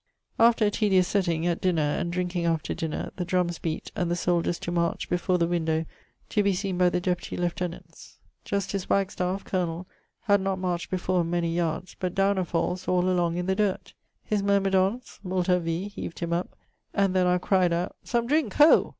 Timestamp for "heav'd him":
15.95-16.33